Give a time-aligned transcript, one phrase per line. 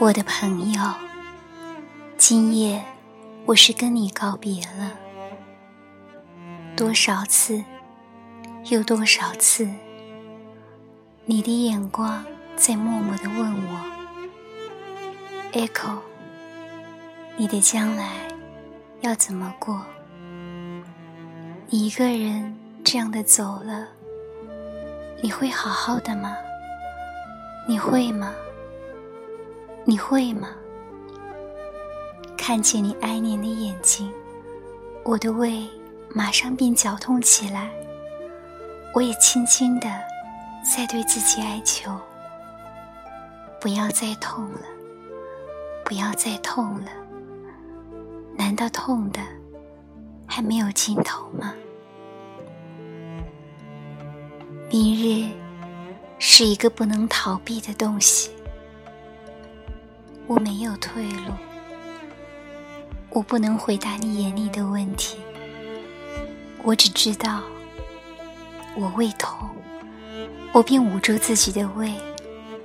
[0.00, 0.80] 我的朋友，
[2.16, 2.84] 今夜
[3.46, 4.92] 我是跟你告别了。
[6.76, 7.64] 多少次，
[8.66, 9.68] 有多少次，
[11.24, 12.24] 你的眼光
[12.54, 13.80] 在默默的问我
[15.52, 15.98] ，Echo，
[17.36, 18.12] 你的将来
[19.00, 19.82] 要怎么过？
[21.70, 23.88] 你一个人这样的走了，
[25.20, 26.36] 你会好好的吗？
[27.66, 28.32] 你会吗？
[29.88, 30.50] 你会吗？
[32.36, 34.12] 看见你哀怜的眼睛，
[35.02, 35.66] 我的胃
[36.10, 37.70] 马上便绞痛起来。
[38.94, 39.88] 我也轻轻的
[40.62, 41.90] 在对自己哀求：
[43.58, 44.60] 不要再痛了，
[45.86, 46.90] 不要再痛了。
[48.36, 49.22] 难道痛的
[50.26, 51.54] 还没有尽头吗？
[54.70, 55.30] 明日
[56.18, 58.32] 是一个不能逃避的东西。
[60.28, 61.32] 我没有退路，
[63.08, 65.16] 我不能回答你眼里的问题。
[66.62, 67.40] 我只知道，
[68.76, 69.48] 我胃痛，
[70.52, 71.94] 我便捂住自己的胃，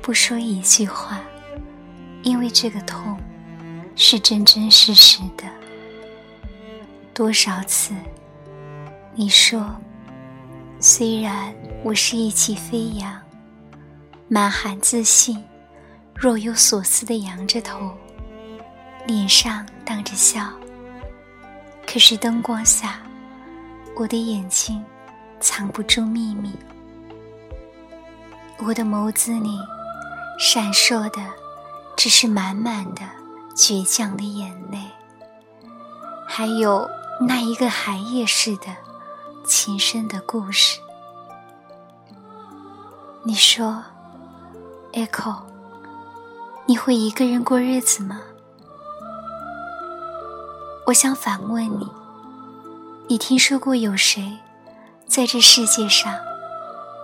[0.00, 1.20] 不说一句话，
[2.22, 3.18] 因为这个痛
[3.96, 5.42] 是真真实实的。
[7.12, 7.92] 多少次，
[9.16, 9.68] 你说，
[10.78, 13.20] 虽然我是意气飞扬，
[14.28, 15.42] 满含自信。
[16.20, 17.96] 若有所思的扬着头，
[19.06, 20.50] 脸上荡着笑。
[21.86, 23.00] 可是灯光下，
[23.94, 24.84] 我的眼睛
[25.38, 26.52] 藏不住秘密。
[28.58, 29.60] 我的眸子里
[30.40, 31.24] 闪烁的，
[31.96, 33.02] 只是满满的
[33.54, 34.78] 倔强的眼泪，
[36.26, 38.76] 还有那一个寒夜似的
[39.46, 40.80] 情深的故事。
[43.22, 43.80] 你说
[44.92, 45.36] ，Echo。
[46.68, 48.20] 你会一个人过日子吗？
[50.84, 51.90] 我想反问你：
[53.08, 54.36] 你听说过有谁
[55.06, 56.14] 在这世界上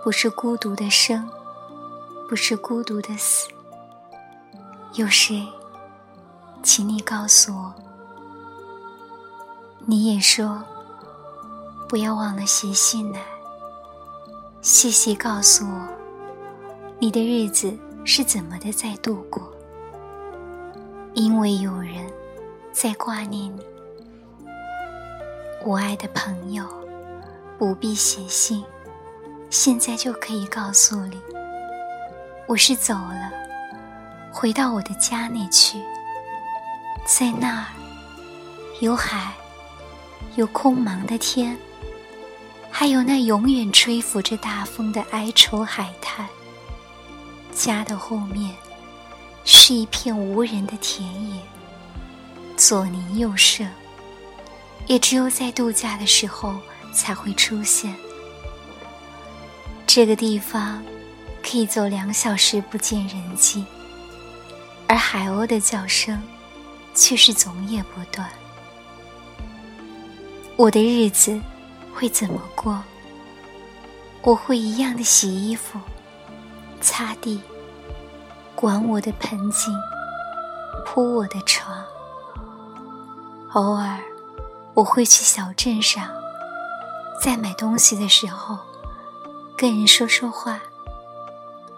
[0.03, 1.27] 不是孤独的生，
[2.29, 3.47] 不是孤独的死？
[4.93, 5.43] 有谁？
[6.61, 7.73] 请你告诉我。
[9.87, 10.61] 你也说
[11.89, 13.19] 不要忘了写信来，
[14.61, 15.87] 细细告诉我
[16.99, 19.41] 你的日子是怎么的在度过。
[21.15, 22.05] 因为有人
[22.73, 23.61] 在挂念你，
[25.63, 26.65] 我爱的朋友，
[27.57, 28.61] 不必写信，
[29.49, 31.17] 现在就可以告诉你，
[32.47, 33.31] 我是走了，
[34.29, 35.81] 回到我的家里去，
[37.05, 37.67] 在那儿
[38.81, 39.31] 有海，
[40.35, 41.57] 有空茫的天，
[42.69, 46.27] 还有那永远吹拂着大风的哀愁海滩。
[47.53, 48.53] 家的后面。
[49.47, 51.39] 是一片无人的田野，
[52.57, 53.63] 左邻右舍，
[54.87, 56.55] 也只有在度假的时候
[56.91, 57.95] 才会出现。
[59.85, 60.83] 这个地方
[61.43, 63.63] 可以走两小时不见人迹，
[64.87, 66.19] 而海鸥的叫声
[66.95, 68.27] 却是总也不断。
[70.55, 71.39] 我的日子
[71.93, 72.83] 会怎么过？
[74.23, 75.79] 我会一样的洗衣服、
[76.81, 77.39] 擦地。
[78.55, 79.77] 管我的盆景，
[80.85, 81.83] 铺我的床。
[83.53, 83.99] 偶尔，
[84.73, 86.09] 我会去小镇上，
[87.21, 88.57] 在买东西的时候，
[89.57, 90.59] 跟人说说话，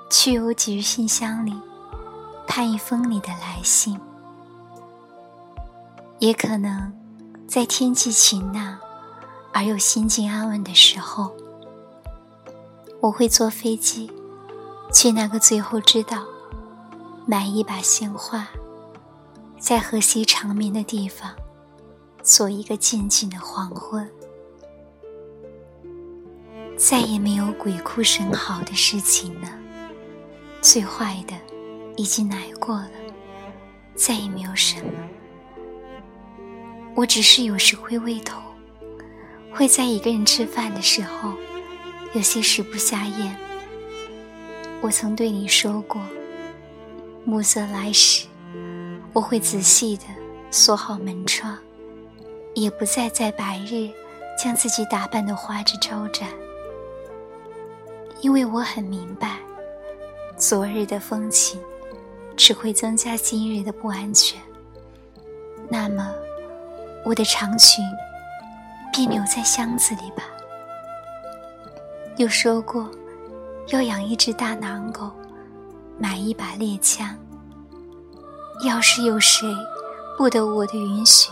[0.09, 1.59] 去邮局信箱里
[2.47, 3.99] 盼一封你的来信。
[6.19, 6.93] 也可能，
[7.47, 8.77] 在天气晴朗
[9.51, 11.31] 而又心境安稳的时候，
[13.01, 14.11] 我会坐飞机
[14.93, 16.23] 去那个最后知道。
[17.29, 18.47] 买一把鲜花，
[19.59, 21.35] 在河西长眠的地方，
[22.23, 24.09] 做一个静静的黄昏。
[26.77, 29.49] 再也没有鬼哭神嚎的事情了，
[30.61, 31.33] 最坏的
[31.97, 32.91] 已经来过了，
[33.93, 34.93] 再也没有什么。
[36.95, 38.41] 我只是有时会胃痛，
[39.51, 41.33] 会在一个人吃饭的时候，
[42.13, 43.35] 有些食不下咽。
[44.79, 46.01] 我曾对你说过。
[47.27, 48.25] 暮色来时，
[49.11, 50.03] 我会仔细的
[50.49, 51.57] 锁好门窗，
[52.53, 53.89] 也不再在白日
[54.41, 56.29] 将自己打扮的花枝招展，
[58.21, 59.39] 因为我很明白，
[60.37, 61.59] 昨日的风情
[62.37, 64.41] 只会增加今日的不安全。
[65.67, 66.09] 那么，
[67.03, 67.83] 我的长裙
[68.93, 70.23] 便留在箱子里吧。
[72.15, 72.89] 又说过
[73.67, 75.11] 要养一只大狼狗。
[75.99, 77.17] 买一把猎枪，
[78.63, 79.47] 要是有谁
[80.17, 81.31] 不得我的允许，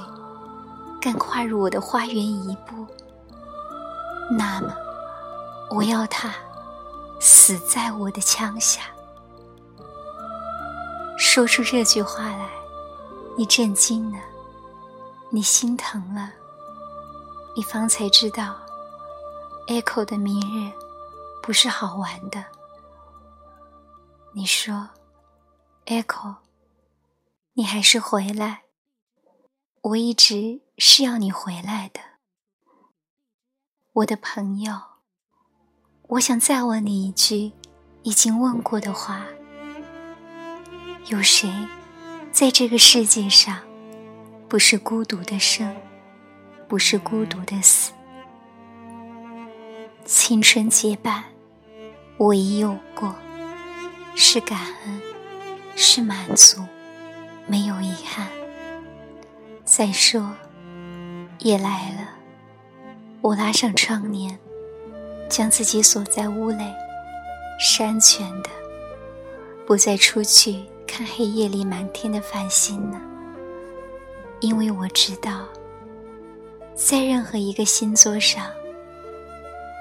[1.00, 2.86] 敢跨入我的花园一步，
[4.32, 4.74] 那么
[5.70, 6.34] 我要他
[7.20, 8.82] 死在我的枪下。
[11.18, 12.50] 说出这句话来，
[13.38, 14.18] 你震惊了，
[15.30, 16.32] 你心疼了，
[17.56, 18.56] 你方才知道
[19.68, 20.72] ，Echo 的明日
[21.42, 22.44] 不是好玩的。
[24.38, 24.90] 你说
[25.86, 26.36] ，Echo，
[27.54, 28.64] 你还是回来。
[29.82, 32.02] 我一直是要你回来的，
[33.94, 34.74] 我的朋友。
[36.10, 37.54] 我想再问你一句
[38.04, 39.26] 已经问过的话。
[41.06, 41.50] 有谁
[42.30, 43.62] 在这个世界上
[44.50, 45.74] 不是孤独的生，
[46.68, 47.94] 不是孤独的死？
[50.04, 51.24] 青春结伴，
[52.18, 53.16] 我已有过，
[54.16, 55.02] 是感恩，
[55.76, 56.64] 是满足，
[57.48, 58.28] 没有遗憾。
[59.66, 60.32] 再说，
[61.40, 62.10] 夜来了，
[63.20, 64.40] 我拉上窗帘，
[65.30, 66.74] 将自己锁在屋内，
[67.60, 68.50] 是安全的，
[69.68, 70.64] 不再出去。
[70.88, 73.02] 看黑夜里满天的繁星呢，
[74.40, 75.44] 因为我知道，
[76.74, 78.46] 在任何一个星座上，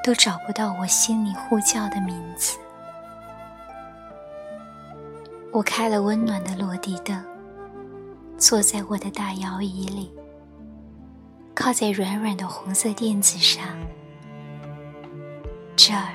[0.02, 2.58] 都找不到我心里呼叫的名字。
[5.54, 7.24] 我开了温暖的落地灯，
[8.36, 10.12] 坐在我的大摇椅里，
[11.54, 13.64] 靠在软软的红色垫子上，
[15.76, 16.08] 这儿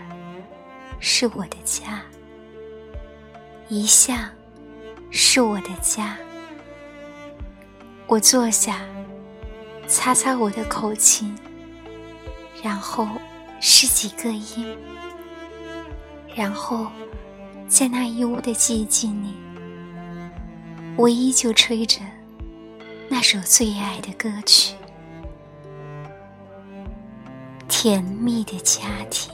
[1.00, 2.02] 是我的家，
[3.70, 4.30] 一向。
[5.12, 6.18] 是我的家。
[8.08, 8.82] 我坐下，
[9.88, 11.34] 擦擦我的口琴，
[12.62, 13.08] 然后
[13.60, 14.78] 是几个音，
[16.36, 16.88] 然后
[17.70, 19.36] 在那一屋的寂静里，
[20.98, 22.02] 我依旧吹着
[23.08, 24.74] 那首最爱的歌曲，
[27.70, 28.82] 《甜蜜的家
[29.12, 29.32] 庭》。